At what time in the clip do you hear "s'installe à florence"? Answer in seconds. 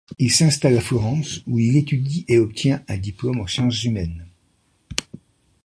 0.31-1.41